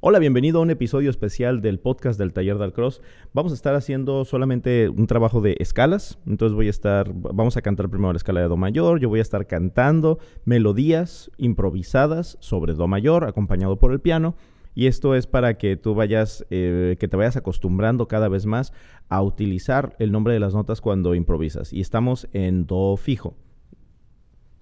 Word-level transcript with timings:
Hola, 0.00 0.18
bienvenido 0.18 0.58
a 0.58 0.62
un 0.62 0.70
episodio 0.70 1.08
especial 1.08 1.62
del 1.62 1.80
podcast 1.80 2.18
del 2.18 2.34
Taller 2.34 2.58
del 2.58 2.74
Cross. 2.74 3.00
Vamos 3.32 3.52
a 3.52 3.54
estar 3.54 3.74
haciendo 3.74 4.26
solamente 4.26 4.90
un 4.90 5.06
trabajo 5.06 5.40
de 5.40 5.56
escalas. 5.58 6.18
Entonces 6.26 6.54
voy 6.54 6.66
a 6.66 6.70
estar, 6.70 7.10
vamos 7.14 7.56
a 7.56 7.62
cantar 7.62 7.88
primero 7.88 8.12
la 8.12 8.18
escala 8.18 8.40
de 8.40 8.48
Do 8.48 8.58
mayor. 8.58 9.00
Yo 9.00 9.08
voy 9.08 9.20
a 9.20 9.22
estar 9.22 9.46
cantando 9.46 10.18
melodías 10.44 11.30
improvisadas 11.38 12.36
sobre 12.40 12.74
Do 12.74 12.86
mayor, 12.86 13.24
acompañado 13.24 13.78
por 13.78 13.90
el 13.90 14.00
piano. 14.00 14.36
Y 14.74 14.86
esto 14.86 15.14
es 15.14 15.26
para 15.26 15.56
que 15.56 15.78
tú 15.78 15.94
vayas, 15.94 16.44
eh, 16.50 16.96
que 17.00 17.08
te 17.08 17.16
vayas 17.16 17.38
acostumbrando 17.38 18.06
cada 18.06 18.28
vez 18.28 18.44
más 18.44 18.74
a 19.08 19.22
utilizar 19.22 19.96
el 19.98 20.12
nombre 20.12 20.34
de 20.34 20.40
las 20.40 20.54
notas 20.54 20.82
cuando 20.82 21.14
improvisas. 21.14 21.72
Y 21.72 21.80
estamos 21.80 22.28
en 22.34 22.66
Do 22.66 22.98
fijo. 22.98 23.34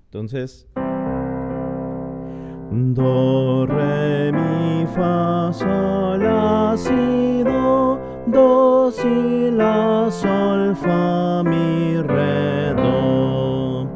Entonces... 0.04 0.68
Do, 2.74 3.66
re, 3.66 4.32
mi, 4.32 4.84
fa, 4.86 5.52
sol, 5.52 6.18
la, 6.18 6.74
si, 6.76 7.44
do, 7.44 8.00
do, 8.26 8.90
si, 8.90 9.48
la, 9.52 10.10
sol, 10.10 10.74
fa, 10.74 11.44
mi, 11.44 12.02
re, 12.02 12.74
do. 12.74 13.86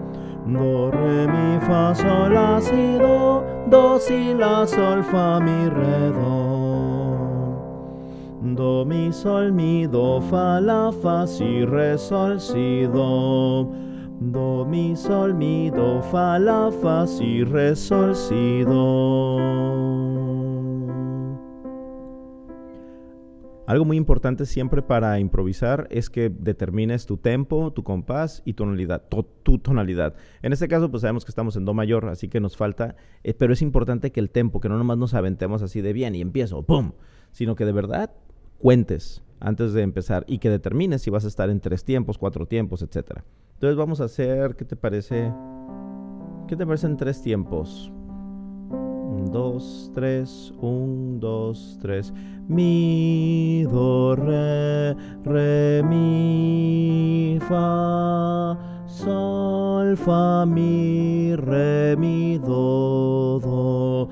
Do, 0.47 0.91
re, 0.91 1.27
mi, 1.27 1.59
fa, 1.67 1.93
sol, 1.93 2.31
la, 2.31 2.61
do, 3.01 3.43
do, 3.69 3.99
si, 3.99 4.33
la, 4.33 4.65
sol, 4.65 5.03
fa, 5.03 5.41
mi, 5.41 5.69
re, 5.69 6.13
do. 6.13 6.39
Do, 8.55 8.85
mi, 8.85 9.11
sol, 9.11 9.51
mi, 9.51 9.89
do, 9.89 10.21
fa, 10.21 10.61
la, 10.61 10.93
fa, 10.93 11.27
si, 11.27 11.65
re, 11.65 11.99
sol, 11.99 12.39
si, 12.39 12.87
do. 12.87 13.88
Do, 14.21 14.65
mi, 14.65 14.97
sol, 14.97 15.33
mi, 15.33 15.71
do, 15.71 16.03
fa, 16.03 16.39
la, 16.41 16.73
fa, 16.73 17.07
si, 17.07 17.45
re, 17.45 17.77
sol, 17.77 18.17
si, 18.17 18.65
do. 18.65 19.39
Algo 23.69 23.85
muy 23.85 23.97
importante 23.97 24.45
siempre 24.47 24.83
para 24.83 25.21
improvisar 25.21 25.87
es 25.91 26.11
que 26.11 26.31
determines 26.31 27.07
tu 27.07 27.19
tempo, 27.19 27.73
tu 27.73 27.85
compás 27.85 28.43
y 28.45 28.55
tonalidad, 28.55 29.05
tu 29.43 29.59
tonalidad. 29.59 30.15
En 30.43 30.53
este 30.53 30.67
caso, 30.67 30.91
pues 30.91 31.03
sabemos 31.03 31.25
que 31.25 31.31
estamos 31.31 31.55
en 31.57 31.65
Do 31.65 31.75
mayor, 31.75 32.07
así 32.07 32.29
que 32.29 32.41
nos 32.41 32.57
falta, 32.57 32.97
eh, 33.23 33.35
pero 33.35 33.53
es 33.53 33.63
importante 33.63 34.11
que 34.11 34.21
el 34.21 34.31
tempo, 34.31 34.59
que 34.59 34.69
no 34.69 34.79
nomás 34.79 34.99
nos 34.99 35.15
aventemos 35.15 35.63
así 35.63 35.81
de 35.81 35.93
bien 35.93 36.15
y 36.15 36.23
empiezo, 36.23 36.63
¡pum! 36.63 36.93
Sino 37.31 37.55
que 37.55 37.67
de 37.67 37.73
verdad 37.73 38.11
cuentes 38.59 39.23
antes 39.39 39.75
de 39.75 39.83
empezar 39.83 40.25
y 40.27 40.39
que 40.39 40.51
determines 40.51 41.03
si 41.03 41.11
vas 41.11 41.25
a 41.25 41.29
estar 41.29 41.51
en 41.51 41.61
tres 41.61 41.85
tiempos, 41.85 42.19
cuatro 42.19 42.47
tiempos, 42.47 42.83
etcétera. 42.83 43.23
Entonces 43.59 43.77
vamos 43.77 44.01
a 44.01 44.05
hacer, 44.05 44.55
¿qué 44.55 44.65
te 44.65 44.77
parece? 44.77 45.33
¿Qué 46.47 46.55
te 46.55 46.65
parece 46.65 46.87
en 46.87 46.97
tres 46.97 47.21
tiempos? 47.21 47.91
Un, 48.71 49.33
dos, 49.33 49.91
tres, 49.97 50.55
un, 50.61 51.19
dos, 51.19 51.77
tres. 51.83 52.15
Mi, 52.47 53.65
do, 53.65 54.15
re, 54.15 54.95
re, 55.25 55.83
mi, 55.83 57.41
fa, 57.49 58.57
sol, 58.87 59.97
fa, 59.97 60.47
mi, 60.47 61.35
re, 61.35 61.97
mi, 61.97 62.39
do, 62.39 63.41
do. 63.43 64.09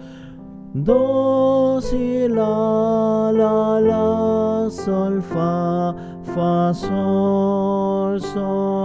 Do, 0.75 1.81
si, 1.81 2.27
la, 2.27 3.31
la, 3.33 3.81
la, 3.81 4.71
sol, 4.71 5.23
fa, 5.23 5.95
fa, 6.35 6.75
sol, 6.75 8.21
sol, 8.21 8.76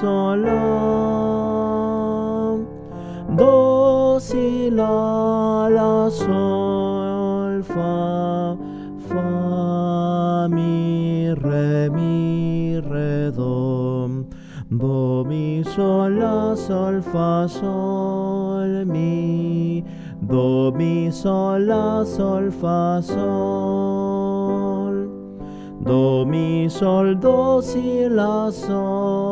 sol, 0.00 0.42
la. 0.42 1.86
Do, 3.36 4.18
si, 4.20 4.70
la, 4.70 5.68
la, 5.68 6.10
sol, 6.10 7.62
fa, 7.62 8.56
fa, 9.08 10.48
mi, 10.48 11.34
re, 11.34 11.88
mi, 11.90 12.80
re, 12.80 13.30
do. 13.30 14.24
Do, 14.70 15.24
mi, 15.24 15.62
sol, 15.74 16.10
la, 16.22 16.54
sol, 16.54 17.00
fa, 17.00 17.46
sol, 17.48 18.84
mi. 18.84 19.84
Do, 20.32 20.72
mi, 20.72 21.10
sol, 21.10 21.60
la, 21.72 22.04
sol, 22.04 22.50
fa, 22.50 23.00
sol. 23.12 24.96
Do, 25.86 26.24
mi, 26.26 26.68
sol, 26.68 27.14
do, 27.14 27.60
si, 27.62 28.08
la, 28.08 28.50
sol, 28.50 29.25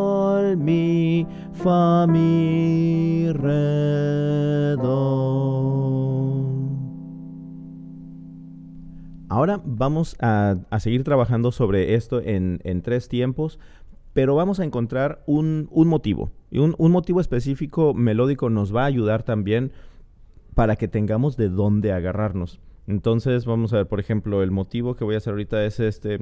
mi, 0.56 1.26
fa, 1.52 2.06
mi. 2.06 3.28
Ahora 9.34 9.60
vamos 9.64 10.16
a, 10.20 10.58
seguir 10.78 11.02
trabajando 11.02 11.50
sobre 11.50 11.96
esto 11.96 12.20
en, 12.20 12.60
tres 12.82 13.08
tiempos, 13.08 13.58
pero 14.12 14.36
vamos 14.36 14.60
a 14.60 14.64
encontrar 14.64 15.24
un, 15.26 15.68
motivo. 15.72 16.30
Y 16.52 16.58
un, 16.58 16.76
motivo 16.78 17.20
específico 17.20 17.94
melódico 17.94 18.48
nos 18.48 18.74
va 18.74 18.82
a 18.82 18.86
ayudar 18.86 19.24
también 19.24 19.72
para 20.54 20.76
que 20.76 20.86
tengamos 20.86 21.36
de 21.36 21.48
dónde 21.48 21.92
agarrarnos. 21.92 22.60
Entonces 22.86 23.44
vamos 23.44 23.72
a 23.72 23.78
ver, 23.78 23.88
por 23.88 23.98
ejemplo, 23.98 24.40
el 24.42 24.52
motivo 24.52 24.94
que 24.94 25.02
voy 25.02 25.16
a 25.16 25.18
hacer 25.18 25.32
ahorita 25.32 25.64
es 25.64 25.80
este... 25.80 26.18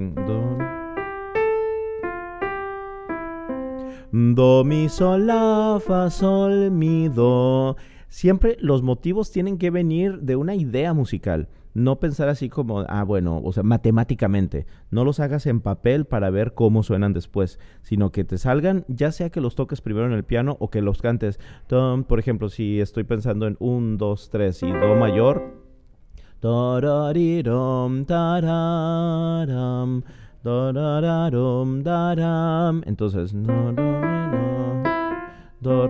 do 4.13 4.63
mi, 4.63 4.89
sol, 4.89 5.25
la, 5.25 5.81
fa, 5.83 6.11
sol, 6.11 6.69
mi, 6.69 7.09
do. 7.09 7.75
Siempre 8.09 8.57
los 8.59 8.83
motivos 8.83 9.31
tienen 9.31 9.57
que 9.57 9.71
venir 9.71 10.19
de 10.19 10.35
una 10.35 10.53
idea 10.53 10.93
musical. 10.93 11.49
No 11.73 11.99
pensar 11.99 12.29
así 12.29 12.47
como, 12.47 12.81
ah, 12.81 13.03
bueno, 13.03 13.41
o 13.43 13.51
sea, 13.51 13.63
matemáticamente. 13.63 14.67
No 14.91 15.03
los 15.03 15.19
hagas 15.19 15.47
en 15.47 15.61
papel 15.61 16.05
para 16.05 16.29
ver 16.29 16.53
cómo 16.53 16.83
suenan 16.83 17.13
después, 17.13 17.57
sino 17.81 18.11
que 18.11 18.23
te 18.23 18.37
salgan, 18.37 18.85
ya 18.87 19.11
sea 19.11 19.31
que 19.31 19.41
los 19.41 19.55
toques 19.55 19.81
primero 19.81 20.05
en 20.05 20.13
el 20.13 20.23
piano 20.23 20.57
o 20.59 20.69
que 20.69 20.83
los 20.83 21.01
cantes. 21.01 21.39
por 21.67 22.19
ejemplo, 22.19 22.49
si 22.49 22.79
estoy 22.79 23.05
pensando 23.05 23.47
en 23.47 23.57
un, 23.59 23.97
dos, 23.97 24.29
tres 24.29 24.61
y 24.61 24.71
do 24.71 24.95
mayor. 24.95 25.41
Entonces, 32.85 33.33
no, 33.33 33.71
no, 33.71 34.01
no, 34.01 34.83
do, 35.61 35.87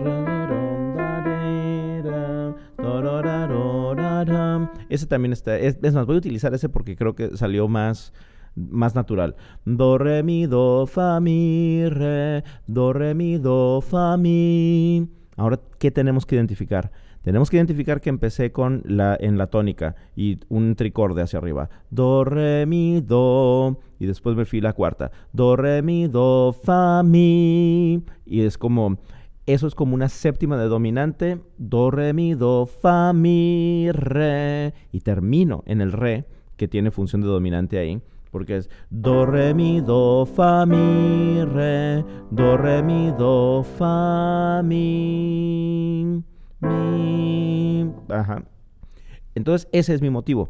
ese 4.88 5.06
también 5.06 5.32
está. 5.32 5.58
Es, 5.58 5.82
más, 5.92 6.06
voy 6.06 6.14
a 6.14 6.18
utilizar 6.18 6.54
ese 6.54 6.68
porque 6.68 6.94
creo 6.94 7.16
que 7.16 7.36
salió 7.36 7.66
más, 7.66 8.12
más 8.54 8.94
natural. 8.94 9.34
Do, 9.64 9.98
re, 9.98 10.22
mi, 10.22 10.46
do, 10.46 10.86
fa, 10.86 11.18
mi, 11.20 11.84
re. 11.88 12.44
Do, 12.68 12.92
re, 12.92 13.14
mi, 13.14 13.38
do, 13.38 13.80
fa, 13.80 14.16
mi. 14.16 15.08
Ahora, 15.36 15.58
¿qué 15.80 15.90
tenemos 15.90 16.26
que 16.26 16.36
identificar? 16.36 16.92
Tenemos 17.24 17.48
que 17.48 17.56
identificar 17.56 18.02
que 18.02 18.10
empecé 18.10 18.52
con 18.52 18.82
la, 18.84 19.16
en 19.18 19.38
la 19.38 19.46
tónica 19.46 19.96
y 20.14 20.40
un 20.50 20.76
tricorde 20.76 21.22
hacia 21.22 21.38
arriba. 21.38 21.70
Do, 21.88 22.22
re, 22.22 22.66
mi, 22.66 23.00
do. 23.00 23.80
Y 23.98 24.04
después 24.04 24.36
me 24.36 24.44
fui 24.44 24.60
la 24.60 24.74
cuarta. 24.74 25.10
Do, 25.32 25.56
re, 25.56 25.80
mi, 25.80 26.06
do, 26.06 26.52
fa, 26.52 27.02
mi. 27.02 28.04
Y 28.26 28.42
es 28.42 28.58
como 28.58 28.98
eso 29.46 29.66
es 29.66 29.74
como 29.74 29.94
una 29.94 30.08
séptima 30.08 30.58
de 30.58 30.68
dominante, 30.68 31.40
do, 31.56 31.90
re, 31.90 32.12
mi, 32.12 32.34
do, 32.34 32.66
fa, 32.66 33.14
mi, 33.14 33.88
re. 33.90 34.74
Y 34.92 35.00
termino 35.00 35.62
en 35.66 35.80
el 35.80 35.92
re, 35.92 36.26
que 36.58 36.68
tiene 36.68 36.90
función 36.90 37.22
de 37.22 37.28
dominante 37.28 37.78
ahí, 37.78 38.02
porque 38.30 38.56
es 38.58 38.70
do, 38.90 39.24
re, 39.24 39.54
mi, 39.54 39.80
do, 39.80 40.26
fa, 40.26 40.66
mi, 40.66 41.42
re. 41.42 42.04
Do, 42.30 42.58
re, 42.58 42.82
mi, 42.82 43.12
do, 43.18 43.62
fa, 43.62 44.62
mi. 44.62 46.22
Ajá. 48.14 48.44
Entonces, 49.34 49.68
ese 49.72 49.94
es 49.94 50.02
mi 50.02 50.10
motivo. 50.10 50.48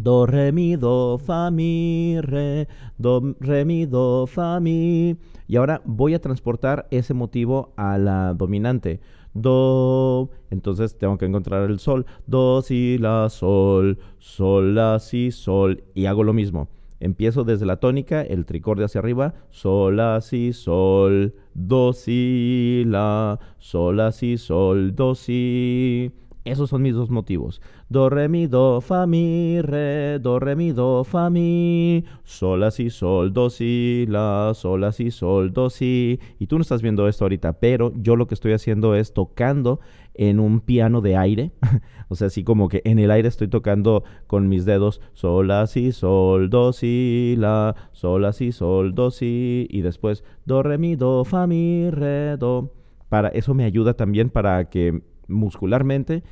Do, 0.00 0.26
re, 0.26 0.50
mi, 0.50 0.74
do, 0.76 1.18
fa, 1.18 1.50
mi, 1.50 2.16
re. 2.20 2.66
Do, 2.98 3.36
re, 3.38 3.64
mi, 3.64 3.86
do, 3.86 4.26
fa, 4.26 4.58
mi. 4.58 5.16
Y 5.46 5.56
ahora 5.56 5.82
voy 5.84 6.14
a 6.14 6.20
transportar 6.20 6.88
ese 6.90 7.14
motivo 7.14 7.72
a 7.76 7.96
la 7.98 8.34
dominante. 8.34 9.00
Do, 9.34 10.30
entonces 10.50 10.98
tengo 10.98 11.16
que 11.16 11.26
encontrar 11.26 11.70
el 11.70 11.78
sol. 11.78 12.06
Do, 12.26 12.62
si, 12.62 12.98
la, 12.98 13.28
sol, 13.28 13.98
sol, 14.18 14.74
la, 14.74 14.98
si, 14.98 15.30
sol. 15.30 15.84
Y 15.94 16.06
hago 16.06 16.24
lo 16.24 16.32
mismo. 16.32 16.68
Empiezo 16.98 17.44
desde 17.44 17.66
la 17.66 17.76
tónica, 17.76 18.22
el 18.22 18.46
tricorde 18.46 18.84
hacia 18.84 19.00
arriba, 19.00 19.34
sol, 19.50 19.96
la, 19.96 20.20
si, 20.20 20.52
sol, 20.52 21.34
do, 21.52 21.92
si, 21.92 22.84
la, 22.86 23.38
sol, 23.58 23.98
la, 23.98 24.10
si, 24.10 24.38
sol, 24.38 24.94
do, 24.96 25.14
si. 25.14 26.12
Esos 26.44 26.68
son 26.68 26.82
mis 26.82 26.94
dos 26.94 27.08
motivos. 27.08 27.62
Do, 27.88 28.10
re, 28.10 28.28
mi, 28.28 28.46
do, 28.46 28.82
fa, 28.82 29.06
mi, 29.06 29.62
re, 29.62 30.18
do, 30.18 30.38
re, 30.38 30.54
mi, 30.54 30.72
do, 30.72 31.02
fa, 31.02 31.30
mi, 31.30 32.04
sol, 32.22 32.60
la, 32.60 32.70
si, 32.70 32.90
sol, 32.90 33.32
do, 33.32 33.48
si, 33.48 34.04
la, 34.10 34.52
sol, 34.54 34.82
la, 34.82 34.92
si, 34.92 35.10
sol, 35.10 35.54
do, 35.54 35.70
si. 35.70 36.20
Y 36.38 36.46
tú 36.46 36.58
no 36.58 36.62
estás 36.62 36.82
viendo 36.82 37.08
esto 37.08 37.24
ahorita, 37.24 37.54
pero 37.54 37.94
yo 37.96 38.14
lo 38.14 38.26
que 38.26 38.34
estoy 38.34 38.52
haciendo 38.52 38.94
es 38.94 39.14
tocando 39.14 39.80
en 40.12 40.38
un 40.38 40.60
piano 40.60 41.00
de 41.00 41.16
aire. 41.16 41.52
o 42.08 42.14
sea, 42.14 42.26
así 42.26 42.44
como 42.44 42.68
que 42.68 42.82
en 42.84 42.98
el 42.98 43.10
aire 43.10 43.28
estoy 43.28 43.48
tocando 43.48 44.04
con 44.26 44.46
mis 44.48 44.66
dedos 44.66 45.00
sol, 45.14 45.48
la, 45.48 45.66
si, 45.66 45.92
sol, 45.92 46.50
do, 46.50 46.74
si, 46.74 47.36
la, 47.38 47.74
sol, 47.92 48.20
la, 48.20 48.34
si, 48.34 48.52
sol, 48.52 48.94
do, 48.94 49.10
si. 49.10 49.66
Y 49.70 49.80
después 49.80 50.24
do, 50.44 50.62
re, 50.62 50.76
mi, 50.76 50.94
do, 50.94 51.24
fa, 51.24 51.46
mi, 51.46 51.88
re, 51.88 52.36
do. 52.36 52.70
Para, 53.08 53.28
eso 53.28 53.54
me 53.54 53.64
ayuda 53.64 53.94
también 53.94 54.28
para 54.28 54.68
que 54.68 55.02
muscularmente 55.28 56.22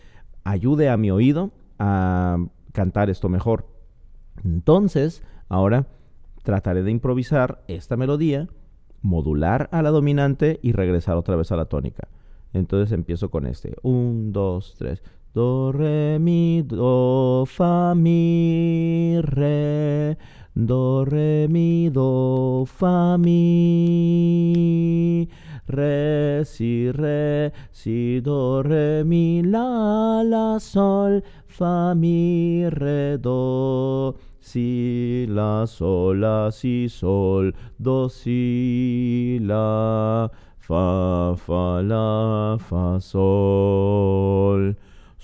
ayude 0.45 0.89
a 0.89 0.97
mi 0.97 1.11
oído 1.11 1.53
a 1.79 2.39
cantar 2.73 3.11
esto 3.11 3.29
mejor. 3.29 3.67
Entonces, 4.45 5.23
ahora 5.49 5.87
trataré 6.43 6.83
de 6.83 6.91
improvisar 6.91 7.63
esta 7.69 7.97
melodía, 7.97 8.49
modular 9.01 9.69
a 9.73 9.83
la 9.83 9.91
dominante 9.91 10.59
y 10.63 10.73
regresar 10.73 11.17
otra 11.17 11.37
vez 11.37 11.53
a 11.53 11.57
la 11.57 11.67
tónica. 11.67 12.09
Entonces 12.53 12.93
empiezo 12.93 13.31
con 13.31 13.47
este. 13.47 13.77
Un, 13.83 14.33
dos, 14.33 14.75
tres. 14.79 15.03
Do, 15.35 15.73
re, 15.73 16.19
mi, 16.19 16.63
do, 16.63 17.45
fa, 17.47 17.95
mi, 17.95 19.19
re. 19.23 20.19
Do, 20.55 21.07
re, 21.07 21.49
mi, 21.49 21.89
do, 21.89 22.65
fa, 22.67 23.17
mi 23.17 24.83
re, 25.73 26.45
si, 26.45 26.91
re, 26.91 27.53
si, 27.73 28.21
do, 28.21 28.63
re, 28.63 29.03
mi, 29.05 29.43
la, 29.43 30.23
la, 30.23 30.59
sol, 30.59 31.23
fa, 31.47 31.95
mi, 31.95 32.69
re, 32.69 33.17
do, 33.19 34.15
si, 34.41 35.27
la, 35.29 35.65
sol, 35.67 36.19
la, 36.19 36.51
si, 36.51 36.89
sol, 36.89 37.53
do, 37.79 38.09
si, 38.09 39.39
la, 39.41 40.29
fa, 40.59 41.35
fa, 41.37 41.81
la, 41.81 42.59
fa, 42.59 42.99
sol, 43.01 44.77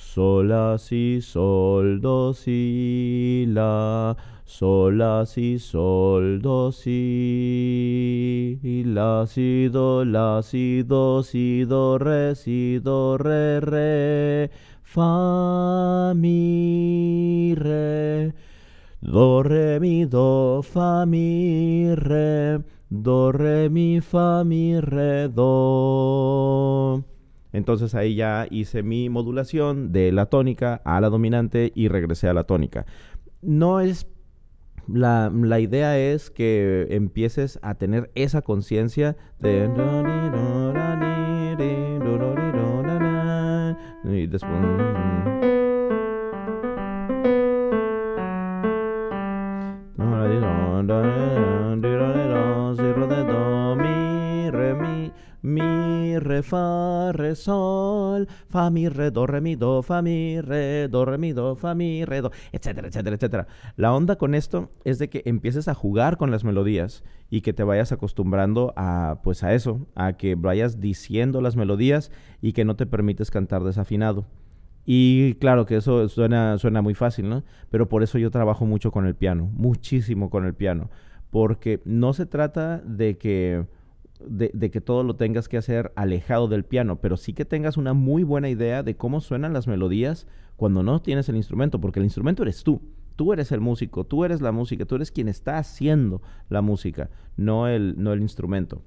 sol, 0.08 0.49
la, 0.49 0.78
si, 0.78 1.20
sol, 1.20 2.00
do, 2.00 2.32
si, 2.32 3.44
la, 3.46 4.16
sol, 4.46 4.96
la, 4.96 5.25
si, 5.26 5.58
sol, 5.58 6.38
do, 6.40 6.70
si, 6.72 8.58
la, 8.87 9.26
si, 9.26 9.69
do, 9.69 10.05
la, 10.05 10.40
si, 10.40 10.82
do, 10.82 11.22
si, 11.22 11.66
do, 11.66 11.99
re, 11.99 12.34
si, 12.34 12.78
do, 12.78 13.19
re, 13.19 13.60
re, 13.60 14.50
fa, 14.82 16.14
mi, 16.16 17.54
re, 17.54 18.32
do, 19.02 19.43
re, 19.43 19.78
mi, 19.78 20.06
do, 20.06 20.62
fa, 20.62 21.04
mi, 21.04 21.94
re, 21.94 22.62
do, 22.88 23.31
re, 23.31 23.69
mi, 23.69 24.00
fa, 24.00 24.43
mi, 24.43 24.81
re, 24.81 25.28
do. 25.28 27.18
Entonces 27.53 27.95
ahí 27.95 28.15
ya 28.15 28.47
hice 28.50 28.83
mi 28.83 29.09
modulación 29.09 29.93
de 29.93 30.12
la 30.12 30.27
tónica 30.27 30.81
a 30.85 31.00
la 31.00 31.09
dominante 31.09 31.73
y 31.75 31.89
regresé 31.89 32.29
a 32.29 32.35
la 32.35 32.45
tónica. 32.45 32.87
No 33.43 33.81
es 33.81 34.06
la, 34.87 35.31
la, 35.35 35.61
idea 35.61 35.99
es 35.99 36.31
que 36.31 36.87
empieces 36.91 37.59
a 37.62 37.75
tener 37.75 38.11
esa 38.15 38.43
conciencia 38.43 39.17
de... 39.39 39.69
Y 44.05 44.27
después... 44.27 44.53
mi, 53.77 54.50
re, 54.50 55.77
fa, 56.43 57.12
re, 57.12 57.35
sol, 57.35 58.29
fa, 58.49 58.70
mi, 58.70 58.88
re, 58.88 59.11
do, 59.11 59.26
re, 59.26 59.41
mi, 59.41 59.56
do, 59.56 59.82
fa, 59.82 60.03
mi, 60.03 60.41
re, 60.41 60.88
do, 60.88 61.05
re, 61.05 61.19
mi, 61.19 61.32
do, 61.32 61.56
fa, 61.56 61.75
mi, 61.75 62.05
re, 62.05 62.20
do, 62.20 62.31
etcétera, 62.53 62.88
etcétera, 62.88 63.17
etcétera. 63.17 63.47
La 63.76 63.94
onda 63.94 64.17
con 64.17 64.35
esto 64.35 64.70
es 64.85 64.99
de 64.99 65.09
que 65.09 65.23
empieces 65.25 65.69
a 65.69 65.75
jugar 65.75 66.17
con 66.17 66.31
las 66.31 66.44
melodías 66.44 67.05
y 67.31 67.43
que 67.43 67.53
te 67.53 67.65
vayas 67.65 67.93
acostumbrando 67.93 68.73
a, 68.76 69.20
pues 69.23 69.43
a 69.43 69.55
eso, 69.55 69.87
a 69.94 70.15
que 70.15 70.35
vayas 70.35 70.81
diciendo 70.81 71.41
las 71.41 71.56
melodías 71.56 72.11
y 72.41 72.53
que 72.53 72.64
no 72.64 72.76
te 72.76 72.87
permites 72.87 73.31
cantar 73.31 73.64
desafinado. 73.64 74.26
Y 74.91 75.35
claro 75.35 75.67
que 75.67 75.76
eso 75.76 76.09
suena, 76.09 76.56
suena 76.56 76.81
muy 76.81 76.94
fácil, 76.94 77.29
¿no? 77.29 77.44
Pero 77.69 77.91
por 77.91 78.03
eso 78.03 78.17
yo 78.17 78.31
trabajo 78.31 78.64
mucho 78.64 78.91
con 78.91 79.06
el 79.06 79.14
piano, 79.14 79.50
muchísimo 79.53 80.31
con 80.31 80.47
el 80.47 80.55
piano, 80.55 80.88
porque 81.31 81.82
no 81.85 82.14
se 82.14 82.25
trata 82.25 82.79
de 82.79 83.19
que 83.19 83.67
de, 84.26 84.70
que 84.70 84.81
todo 84.81 85.03
lo 85.03 85.17
tengas 85.17 85.49
que 85.49 85.56
hacer 85.56 85.93
alejado 85.97 86.49
del 86.49 86.65
piano, 86.65 87.00
pero 87.00 87.17
sí 87.17 87.32
que 87.32 87.44
tengas 87.44 87.76
una 87.76 87.93
muy 87.93 88.23
buena 88.23 88.49
idea 88.49 88.82
de 88.82 88.97
cómo 88.97 89.20
suenan 89.20 89.53
las 89.53 89.67
melodías 89.67 90.26
cuando 90.56 90.82
no 90.82 91.00
tienes 91.00 91.29
el 91.29 91.37
instrumento, 91.37 91.81
porque 91.81 92.00
el 92.00 92.06
instrumento 92.06 92.43
eres 92.43 92.62
tú. 92.65 92.81
Tú 93.17 93.32
eres 93.32 93.50
el 93.50 93.61
músico, 93.61 94.05
tú 94.05 94.25
eres 94.25 94.41
la 94.41 94.53
música, 94.53 94.85
tú 94.85 94.94
eres 94.94 95.11
quien 95.11 95.29
está 95.29 95.59
haciendo 95.59 96.23
la 96.49 96.62
música, 96.62 97.11
no 97.37 97.67
el, 97.67 97.94
no 97.97 98.12
el 98.12 98.20
instrumento. 98.20 98.82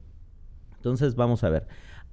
Entonces 0.78 1.16
vamos 1.16 1.44
a 1.44 1.50
ver. 1.50 1.68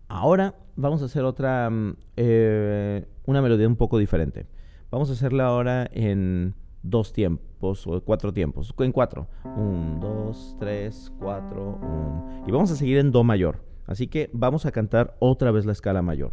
Ahora 0.09 0.56
vamos 0.75 1.03
a 1.03 1.05
hacer 1.05 1.25
otra, 1.25 1.71
mm, 1.71 1.97
eh, 2.17 3.06
una 3.25 3.41
melodía 3.41 3.69
un 3.69 3.76
poco 3.76 3.99
diferente. 3.99 4.47
Vamos 4.91 5.11
a 5.11 5.12
hacerla 5.12 5.47
ahora 5.47 5.88
en 5.93 6.55
dos 6.82 7.12
tiempos 7.12 7.86
o 7.86 8.00
cuatro 8.02 8.32
tiempos. 8.32 8.75
En 8.78 8.92
cuatro. 8.92 9.28
Un, 9.44 10.00
dos, 10.00 10.56
tres, 10.58 11.12
cuatro, 11.19 11.78
un. 11.82 12.44
Y 12.46 12.52
vamos 12.52 12.70
a 12.70 12.76
seguir 12.76 12.98
en 12.98 13.10
Do 13.10 13.25
mayor. 13.25 13.62
Así 13.86 14.06
que 14.06 14.30
vamos 14.32 14.66
a 14.66 14.72
cantar 14.72 15.16
otra 15.19 15.50
vez 15.50 15.64
la 15.64 15.72
escala 15.72 16.02
mayor. 16.02 16.32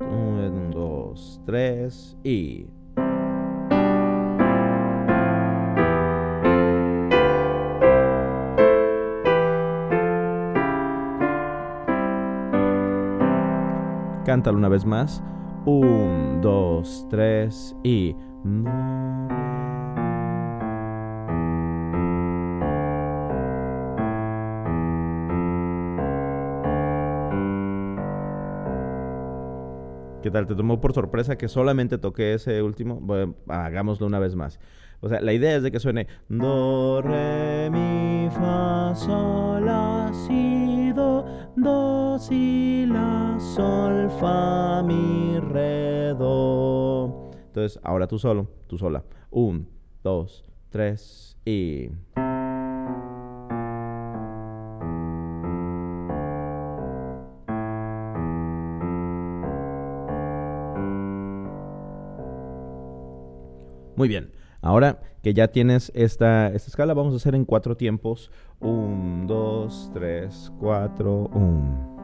Un, 0.00 0.70
dos, 0.70 1.40
tres 1.46 2.16
y... 2.24 2.66
Cántalo 14.24 14.58
una 14.58 14.68
vez 14.68 14.84
más. 14.84 15.22
Un, 15.64 16.40
dos, 16.42 17.06
tres 17.08 17.76
y... 17.82 18.16
¿Qué 30.24 30.30
tal? 30.30 30.46
¿Te 30.46 30.54
tomó 30.54 30.80
por 30.80 30.94
sorpresa 30.94 31.36
que 31.36 31.48
solamente 31.48 31.98
toqué 31.98 32.32
ese 32.32 32.62
último? 32.62 32.98
Bueno, 32.98 33.34
hagámoslo 33.46 34.06
una 34.06 34.18
vez 34.18 34.34
más. 34.34 34.58
O 35.02 35.08
sea, 35.10 35.20
la 35.20 35.34
idea 35.34 35.54
es 35.54 35.62
de 35.62 35.70
que 35.70 35.78
suene 35.78 36.06
Do, 36.30 37.02
Re, 37.02 37.68
Mi, 37.70 38.30
Fa, 38.30 38.94
Sol, 38.94 39.66
La, 39.66 40.10
Si, 40.14 40.92
Do, 40.92 41.26
Do, 41.56 42.18
Si, 42.18 42.86
La, 42.88 43.36
Sol, 43.38 44.08
Fa, 44.18 44.82
Mi, 44.82 45.38
Re, 45.40 46.14
Do. 46.14 47.30
Entonces, 47.48 47.78
ahora 47.82 48.06
tú 48.06 48.18
solo, 48.18 48.48
tú 48.66 48.78
sola. 48.78 49.04
Un, 49.30 49.68
dos, 50.02 50.50
tres 50.70 51.36
y... 51.44 51.90
Muy 63.96 64.08
bien. 64.08 64.30
Ahora 64.60 65.00
que 65.22 65.34
ya 65.34 65.48
tienes 65.48 65.92
esta, 65.94 66.48
esta 66.48 66.68
escala, 66.68 66.94
vamos 66.94 67.12
a 67.12 67.16
hacer 67.16 67.34
en 67.34 67.44
cuatro 67.44 67.76
tiempos. 67.76 68.30
Un, 68.60 69.26
dos, 69.26 69.90
tres, 69.92 70.50
cuatro, 70.58 71.28
un. 71.34 71.94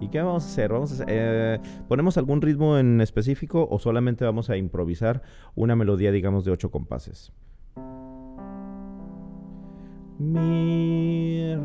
¿Y 0.00 0.08
qué 0.08 0.20
vamos 0.20 0.44
a 0.44 0.46
hacer? 0.48 0.72
Vamos 0.72 1.00
a 1.00 1.04
eh, 1.06 1.60
¿Ponemos 1.88 2.18
algún 2.18 2.42
ritmo 2.42 2.76
en 2.76 3.00
específico 3.00 3.68
o 3.70 3.78
solamente 3.78 4.24
vamos 4.24 4.50
a 4.50 4.56
improvisar 4.56 5.22
una 5.54 5.76
melodía, 5.76 6.10
digamos, 6.10 6.44
de 6.44 6.50
ocho 6.50 6.70
compases? 6.70 7.32
Mi, 10.18 11.56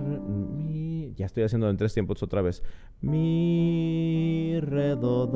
mi, 0.56 1.14
ya 1.16 1.26
estoy 1.26 1.44
haciendo 1.44 1.70
en 1.70 1.78
tres 1.78 1.94
tiempos 1.94 2.24
otra 2.24 2.42
vez. 2.42 2.64
Mi, 3.02 4.60
re, 4.62 4.96
do, 4.96 5.28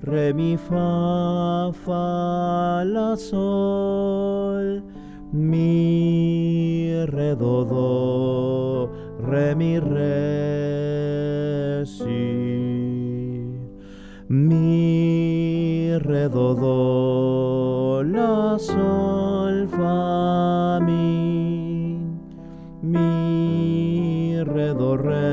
re, 0.00 0.32
mi, 0.32 0.56
fa, 0.56 1.70
fa, 1.84 2.82
la, 2.84 3.14
sol. 3.16 4.82
Mi, 5.32 7.04
re, 7.06 7.36
do, 7.36 7.64
re, 9.20 9.54
mi, 9.54 9.78
re, 9.78 11.84
si. 11.86 12.10
Mi, 14.28 15.96
re, 15.98 16.28
do, 16.28 16.54
do, 16.54 18.02
la, 18.04 18.58
sol, 18.58 19.66
fa, 19.68 20.80
mi. 20.80 21.98
Mi, 22.82 24.42
re, 24.44 24.74
do, 24.74 24.96
re, 24.96 25.31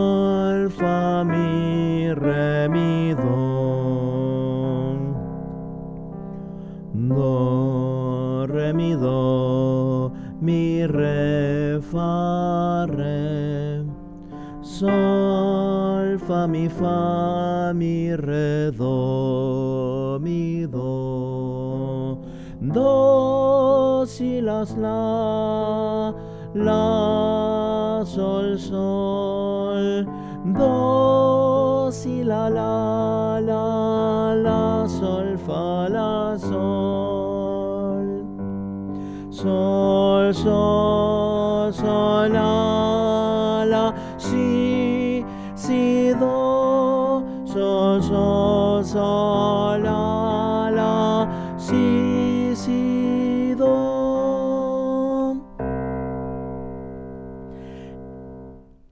sol, 0.00 0.70
fa, 0.70 1.24
mi, 1.24 2.12
re, 2.14 2.68
mi, 2.68 3.14
do. 3.14 3.38
Do, 7.10 8.46
re, 8.48 8.72
mi, 8.72 8.92
do, 8.94 10.12
mi, 10.40 10.86
re, 10.86 11.80
fa, 11.90 12.86
re. 12.88 13.84
Sol, 14.62 16.18
fa, 16.26 16.46
mi, 16.46 16.68
fa, 16.68 17.72
mi, 17.74 18.14
re, 18.14 18.70
do, 18.76 20.18
mi, 20.20 20.66
do. 20.66 22.18
Do, 22.60 24.04
si, 24.06 24.40
las, 24.40 24.70
la, 24.76 26.14
la, 26.54 28.04
sol, 28.04 28.58
sol. 28.58 28.99
La, 32.30 32.48
la, 32.48 33.40
la, 33.40 34.34
la, 34.36 34.88
sol, 34.88 35.36
fa, 35.36 35.88
la, 35.88 36.38
sol. 36.38 38.06
Sol, 39.30 40.34
sol, 40.34 41.72
sol, 41.74 42.32
la, 42.32 43.64
la, 43.66 43.94
si, 44.16 45.24
si, 45.56 46.10
do, 46.20 47.24
sol, 47.46 48.00
sol, 48.00 48.84
sol, 48.84 49.82
la, 49.82 50.70
la, 50.72 51.56
si, 51.58 52.52
si, 52.54 53.54
do. 53.58 55.34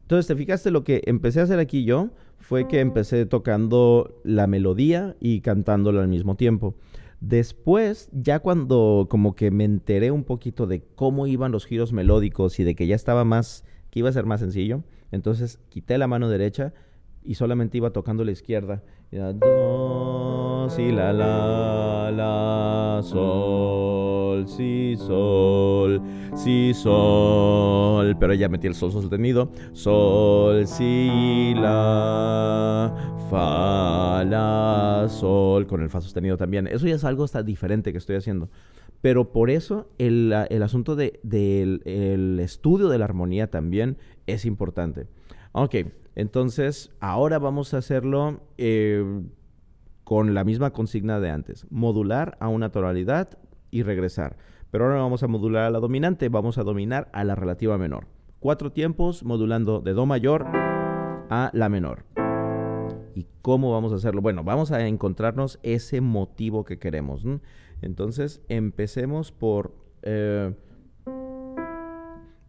Entonces, 0.02 0.26
¿te 0.26 0.35
fijaste 0.35 0.73
lo 0.73 0.83
que 0.83 1.02
empecé 1.07 1.38
a 1.38 1.45
hacer 1.45 1.61
aquí 1.61 1.85
yo? 1.85 2.09
Fue 2.48 2.66
que 2.66 2.80
empecé 2.80 3.26
tocando 3.26 4.22
la 4.24 4.46
melodía 4.46 5.14
y 5.20 5.42
cantándola 5.42 6.00
al 6.00 6.08
mismo 6.08 6.34
tiempo. 6.34 6.76
Después, 7.20 8.08
ya 8.10 8.38
cuando 8.38 9.06
como 9.10 9.34
que 9.34 9.50
me 9.50 9.64
enteré 9.64 10.10
un 10.12 10.24
poquito 10.24 10.66
de 10.66 10.80
cómo 10.94 11.26
iban 11.26 11.52
los 11.52 11.66
giros 11.66 11.92
melódicos 11.92 12.58
y 12.58 12.64
de 12.64 12.74
que 12.74 12.86
ya 12.86 12.96
estaba 12.96 13.22
más, 13.24 13.66
que 13.90 13.98
iba 13.98 14.08
a 14.08 14.14
ser 14.14 14.24
más 14.24 14.40
sencillo, 14.40 14.82
entonces 15.12 15.60
quité 15.68 15.98
la 15.98 16.06
mano 16.06 16.30
derecha 16.30 16.72
y 17.22 17.34
solamente 17.34 17.76
iba 17.76 17.90
tocando 17.90 18.25
la 18.25 18.32
izquierda. 18.32 18.82
Era 19.10 19.32
do, 19.32 20.68
si, 20.68 20.92
la, 20.92 21.12
la, 21.12 22.10
la, 22.14 23.00
sol, 23.02 24.46
si, 24.46 24.96
sol, 24.96 26.02
si, 26.34 26.75
sol. 26.75 28.16
Pero 28.18 28.34
ya 28.34 28.48
metí 28.48 28.66
el 28.66 28.75
sol 28.75 28.92
sostenido. 28.92 29.50
Sol, 29.72 30.66
si, 30.66 31.54
la, 31.54 32.94
fa, 33.30 34.25
la, 34.25 35.06
sol. 35.08 35.66
Con 35.66 35.82
el 35.82 35.88
fa 35.88 36.00
sostenido 36.00 36.37
también. 36.37 36.66
Eso 36.66 36.87
ya 36.87 36.96
es 36.96 37.04
algo 37.04 37.25
hasta 37.25 37.42
diferente 37.42 37.92
que 37.92 37.98
estoy 37.98 38.16
haciendo. 38.16 38.50
Pero 39.00 39.32
por 39.32 39.48
eso 39.48 39.88
el, 39.98 40.34
el 40.50 40.62
asunto 40.62 40.96
de, 40.96 41.20
del 41.22 41.82
el 41.84 42.40
estudio 42.40 42.88
de 42.88 42.98
la 42.98 43.04
armonía 43.04 43.48
también 43.48 43.96
es 44.26 44.44
importante. 44.44 45.06
Ok, 45.52 45.76
entonces 46.18 46.90
ahora 46.98 47.38
vamos 47.38 47.75
a 47.75 47.78
hacerlo 47.78 48.40
eh, 48.56 49.22
con 50.02 50.34
la 50.34 50.42
misma 50.42 50.72
consigna 50.72 51.20
de 51.20 51.30
antes. 51.30 51.64
Modular 51.70 52.37
a 52.40 52.48
una 52.48 52.72
tonalidad 52.72 53.38
y 53.70 53.84
regresar. 53.84 54.37
Pero 54.72 54.87
ahora 54.87 54.96
vamos 54.96 55.22
a 55.22 55.28
modular 55.28 55.66
a 55.66 55.70
la 55.70 55.78
dominante, 55.78 56.28
vamos 56.28 56.58
a 56.58 56.64
dominar 56.64 57.08
a 57.12 57.22
la 57.22 57.37
relativa 57.37 57.78
menor. 57.78 58.08
Cuatro 58.40 58.72
tiempos 58.72 59.22
modulando 59.22 59.80
de 59.80 59.92
Do 59.92 60.06
mayor 60.06 60.44
a 61.30 61.52
La 61.54 61.68
menor. 61.68 62.04
¿Y 63.14 63.25
cómo 63.40 63.70
vamos 63.70 63.92
a 63.92 63.94
hacerlo? 63.94 64.20
Bueno, 64.20 64.42
vamos 64.42 64.72
a 64.72 64.84
encontrarnos 64.88 65.60
ese 65.62 66.00
motivo 66.00 66.64
que 66.64 66.80
queremos. 66.80 67.25
Entonces 67.80 68.42
empecemos 68.48 69.30
por... 69.30 69.72
eh, 70.02 70.52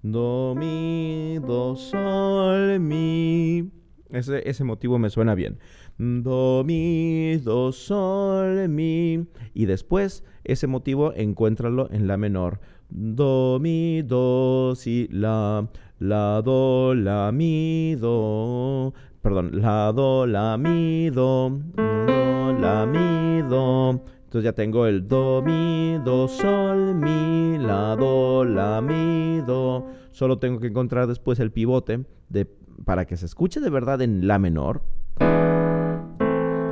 Do, 0.02 0.56
mi, 0.56 1.40
do, 1.40 1.76
sol, 1.76 2.80
mi. 2.80 3.70
Ese, 4.10 4.48
ese 4.50 4.64
motivo 4.64 4.98
me 4.98 5.10
suena 5.10 5.36
bien. 5.36 5.60
Do, 5.98 6.64
mi, 6.66 7.36
do, 7.44 7.74
sol, 7.74 8.70
mi. 8.70 9.26
Y 9.54 9.66
después, 9.66 10.24
ese 10.46 10.68
motivo 10.68 11.14
encuéntralo 11.14 11.92
en 11.92 12.08
la 12.08 12.16
menor. 12.16 12.62
Do, 12.90 13.60
mi, 13.60 14.02
do, 14.02 14.74
si, 14.76 15.10
la. 15.12 15.68
La, 16.00 16.42
do, 16.42 16.96
la, 16.96 17.32
mi, 17.34 17.96
do. 18.00 18.94
Perdón, 19.22 19.62
la, 19.62 19.92
do, 19.92 20.26
la, 20.26 20.56
mi, 20.56 21.10
do. 21.10 21.60
Do, 21.76 22.54
la, 22.58 22.86
mi, 22.86 23.42
do. 23.50 24.02
Entonces 24.30 24.46
ya 24.46 24.54
tengo 24.54 24.86
el 24.86 25.08
do, 25.08 25.42
mi, 25.42 25.98
do, 26.06 26.28
sol, 26.28 26.94
mi, 26.94 27.58
la, 27.58 27.96
do, 27.96 28.46
la, 28.46 28.80
mi, 28.80 29.42
do. 29.42 29.88
Solo 30.12 30.38
tengo 30.38 30.60
que 30.60 30.68
encontrar 30.68 31.08
después 31.08 31.40
el 31.40 31.52
pivote 31.52 32.06
de, 32.30 32.46
para 32.86 33.08
que 33.08 33.18
se 33.18 33.26
escuche 33.26 33.60
de 33.60 33.72
verdad 33.72 34.04
en 34.04 34.28
la 34.28 34.38
menor. 34.38 34.84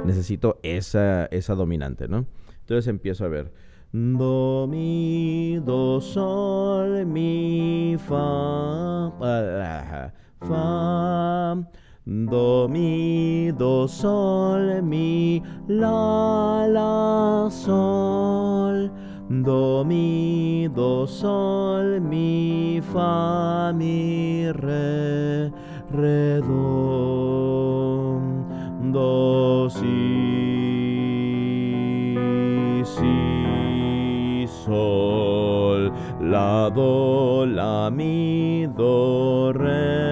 Necesito 0.06 0.60
esa, 0.62 1.26
esa 1.26 1.56
dominante, 1.56 2.08
¿no? 2.08 2.28
Entonces 2.60 2.86
empiezo 2.90 3.26
a 3.26 3.30
ver. 3.30 3.52
Do, 3.92 4.68
mi, 4.70 5.60
do, 5.66 6.00
sol, 6.00 7.08
mi, 7.08 7.98
fa, 7.98 9.08
ah, 9.20 10.12
fa. 10.42 11.56
Do, 12.08 12.70
mi, 12.70 13.52
do, 13.52 13.86
sol, 13.86 14.82
mi, 14.82 15.44
la, 15.68 16.66
la, 16.66 17.50
sol. 17.50 18.90
Do, 19.44 19.84
mi, 19.84 20.70
do, 20.74 21.06
sol, 21.06 22.00
mi, 22.00 22.80
fa, 22.94 23.74
mi, 23.76 24.50
re, 24.56 25.52
re, 25.92 26.40
do. 26.48 28.22
Do, 28.94 29.68
si, 29.68 29.84
si, 32.86 34.48
sol. 34.64 35.92
La, 36.22 36.70
do, 36.70 37.44
la, 37.44 37.90
mi, 37.90 38.66
do, 38.66 39.52
re, 39.52 40.07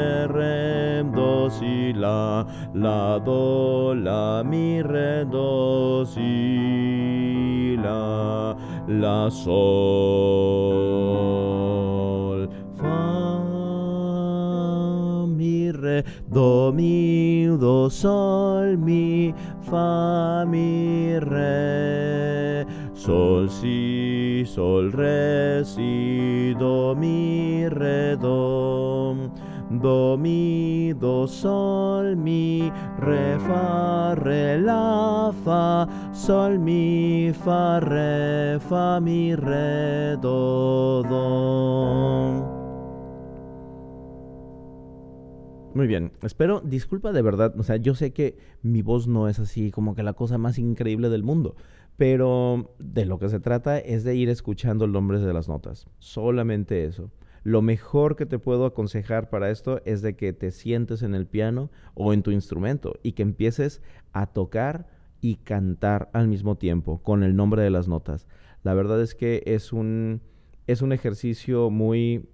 la. 2.73 3.19
Do, 3.19 3.93
la, 3.93 4.43
mi, 4.43 4.81
re, 4.81 5.25
do, 5.25 6.05
si, 6.05 7.75
la. 7.77 8.55
La, 8.87 9.29
sol. 9.29 9.55
Fa, 12.77 12.85
mi, 15.27 15.71
re, 15.71 16.03
do, 16.29 16.71
mi, 16.71 17.47
do, 17.57 17.89
sol, 17.89 18.77
mi, 18.77 19.33
fa, 19.61 20.45
mi, 20.45 21.17
re. 21.19 22.65
Sol, 22.93 23.49
si, 23.49 24.43
sol, 24.45 24.91
re, 24.91 25.63
si, 25.63 26.53
do, 26.57 26.95
mi, 26.95 27.67
re. 27.69 28.14
Do, 29.85 30.17
mi, 30.17 30.93
do, 30.93 31.27
sol, 31.27 32.15
mi, 32.17 32.71
re, 32.97 33.37
fa, 33.37 34.15
re, 34.15 34.59
la, 34.59 35.31
fa, 35.43 35.87
sol, 36.11 36.57
mi, 36.57 37.31
fa, 37.31 37.79
re, 37.79 38.59
fa, 38.67 38.99
mi, 38.99 39.35
re, 39.35 40.17
do, 40.17 41.03
do. 41.03 42.41
Muy 45.75 45.85
bien, 45.85 46.13
espero, 46.23 46.61
disculpa 46.61 47.11
de 47.11 47.21
verdad, 47.21 47.53
o 47.55 47.61
sea, 47.61 47.75
yo 47.75 47.93
sé 47.93 48.11
que 48.11 48.39
mi 48.63 48.81
voz 48.81 49.07
no 49.07 49.27
es 49.29 49.37
así 49.37 49.69
como 49.69 49.93
que 49.93 50.01
la 50.01 50.13
cosa 50.13 50.39
más 50.39 50.57
increíble 50.57 51.09
del 51.09 51.21
mundo, 51.21 51.57
pero 51.95 52.73
de 52.79 53.05
lo 53.05 53.19
que 53.19 53.29
se 53.29 53.39
trata 53.39 53.77
es 53.77 54.03
de 54.03 54.15
ir 54.15 54.29
escuchando 54.29 54.85
el 54.85 54.91
nombre 54.91 55.19
de 55.19 55.31
las 55.31 55.47
notas, 55.47 55.85
solamente 55.99 56.85
eso. 56.85 57.11
Lo 57.45 57.61
mejor 57.61 58.15
que 58.15 58.25
te 58.25 58.39
puedo 58.39 58.65
aconsejar 58.65 59.29
para 59.29 59.51
esto 59.51 59.79
es 59.85 60.01
de 60.01 60.15
que 60.15 60.33
te 60.33 60.49
sientes 60.49 61.03
en 61.03 61.13
el 61.13 61.27
piano 61.27 61.69
o 61.93 62.11
en 62.11 62.23
tu 62.23 62.31
instrumento 62.31 62.95
y 63.03 63.11
que 63.11 63.21
empieces 63.21 63.83
a 64.13 64.25
tocar 64.25 64.87
y 65.21 65.35
cantar 65.35 66.09
al 66.13 66.27
mismo 66.27 66.57
tiempo 66.57 67.03
con 67.03 67.21
el 67.21 67.35
nombre 67.35 67.61
de 67.61 67.69
las 67.69 67.87
notas. 67.87 68.25
La 68.63 68.73
verdad 68.73 68.99
es 68.99 69.13
que 69.13 69.43
es 69.45 69.73
un, 69.73 70.21
es 70.65 70.81
un 70.81 70.91
ejercicio 70.91 71.69
muy 71.69 72.27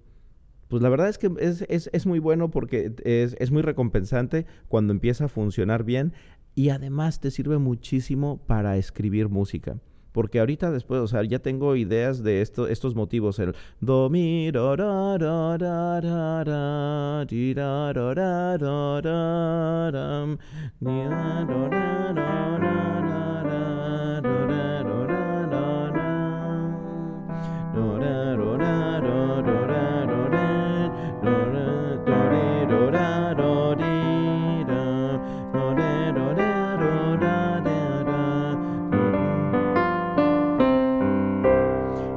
pues 0.70 0.82
la 0.82 0.88
verdad 0.88 1.10
es 1.10 1.18
que 1.18 1.30
es, 1.38 2.06
muy 2.06 2.20
bueno 2.20 2.50
porque 2.50 2.94
es, 3.04 3.52
muy 3.52 3.64
recompensante 3.64 4.46
cuando 4.70 4.94
empieza 4.94 5.26
a 5.26 5.28
funcionar 5.28 5.84
bien 5.84 6.14
y 6.56 6.70
además 6.70 7.20
te 7.20 7.32
sirve 7.32 7.58
muchísimo 7.58 8.38
para 8.48 8.78
escribir 8.78 9.28
música. 9.28 9.78
Porque 10.12 10.40
ahorita 10.40 10.72
después, 10.72 11.02
o 11.02 11.08
sea, 11.08 11.24
ya 11.24 11.40
tengo 11.40 11.76
ideas 11.76 12.24
de 12.24 12.42
esto, 12.42 12.68
estos 12.68 12.96
motivos. 12.96 13.40
El 13.40 13.56
do, 13.80 14.10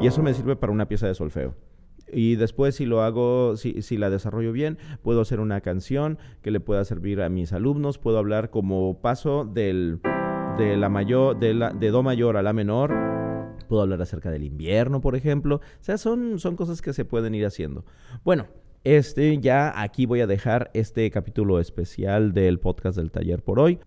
Y 0.04 0.06
eso 0.06 0.22
me 0.22 0.34
sirve 0.34 0.54
para 0.54 0.70
una 0.70 0.86
pieza 0.86 1.06
de 1.06 1.14
solfeo. 1.14 1.54
Y 2.12 2.36
después 2.36 2.74
si 2.74 2.84
lo 2.84 3.00
hago, 3.00 3.56
si, 3.56 3.80
si, 3.80 3.96
la 3.96 4.10
desarrollo 4.10 4.52
bien, 4.52 4.76
puedo 5.00 5.22
hacer 5.22 5.40
una 5.40 5.62
canción 5.62 6.18
que 6.42 6.50
le 6.50 6.60
pueda 6.60 6.84
servir 6.84 7.22
a 7.22 7.30
mis 7.30 7.54
alumnos, 7.54 7.96
puedo 7.96 8.18
hablar 8.18 8.50
como 8.50 9.00
paso 9.00 9.46
del, 9.46 10.00
de, 10.58 10.76
la 10.76 10.90
mayor, 10.90 11.38
de, 11.38 11.54
la, 11.54 11.70
Do 11.70 12.02
mayor 12.02 12.36
a 12.36 12.42
La 12.42 12.52
menor, 12.52 12.92
puedo 13.66 13.80
hablar 13.80 14.02
acerca 14.02 14.30
del 14.30 14.44
invierno, 14.44 15.00
por 15.00 15.16
ejemplo. 15.16 15.56
O 15.56 15.82
sea, 15.82 15.96
son, 15.96 16.38
son 16.38 16.54
cosas 16.54 16.82
que 16.82 16.92
se 16.92 17.06
pueden 17.06 17.34
ir 17.34 17.46
haciendo. 17.46 17.86
Bueno, 18.24 18.48
este 18.84 19.38
ya 19.38 19.80
aquí 19.80 20.04
voy 20.04 20.20
a 20.20 20.26
dejar 20.26 20.70
este 20.74 21.10
capítulo 21.10 21.60
especial 21.60 22.34
del 22.34 22.60
podcast 22.60 22.98
del 22.98 23.10
taller 23.10 23.42
por 23.42 23.58
hoy. 23.58 23.80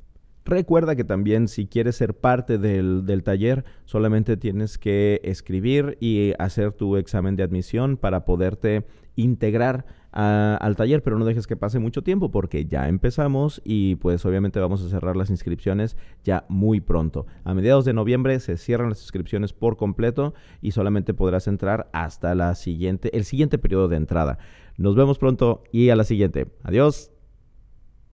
Recuerda 0.47 0.95
que 0.95 1.03
también 1.03 1.49
si 1.49 1.67
quieres 1.67 1.97
ser 1.97 2.13
parte 2.13 2.57
del, 2.57 3.21
taller, 3.25 3.65
solamente 3.83 4.37
tienes 4.37 4.77
que 4.77 5.19
escribir 5.25 5.97
y 5.99 6.31
hacer 6.39 6.71
tu 6.71 6.95
examen 6.95 7.35
de 7.35 7.43
admisión 7.43 7.97
para 7.97 8.23
poderte 8.23 8.85
integrar 9.17 9.85
al 10.13 10.77
taller, 10.77 11.03
pero 11.03 11.19
no 11.19 11.25
dejes 11.25 11.47
que 11.47 11.57
pase 11.57 11.79
mucho 11.79 12.01
tiempo 12.01 12.31
porque 12.31 12.65
ya 12.65 12.87
empezamos 12.87 13.61
y 13.65 13.95
pues 13.95 14.25
obviamente 14.25 14.61
vamos 14.61 14.81
a 14.81 14.89
cerrar 14.89 15.17
las 15.17 15.29
inscripciones 15.29 15.97
ya 16.23 16.45
muy 16.47 16.79
pronto. 16.79 17.25
A 17.43 17.53
mediados 17.53 17.83
de 17.83 17.91
noviembre 17.91 18.39
se 18.39 18.55
cierran 18.55 18.87
las 18.87 19.01
inscripciones 19.01 19.51
por 19.51 19.75
completo 19.75 20.33
y 20.61 20.71
solamente 20.71 21.13
podrás 21.13 21.47
entrar 21.47 21.89
hasta 21.91 22.33
la 22.35 22.55
siguiente, 22.55 23.15
el 23.17 23.25
siguiente 23.25 23.57
periodo 23.57 23.89
de 23.89 23.97
entrada. 23.97 24.39
Nos 24.77 24.95
vemos 24.95 25.19
pronto 25.19 25.63
y 25.73 25.89
a 25.89 25.97
la 25.97 26.05
siguiente. 26.05 26.47
Adiós. 26.63 27.16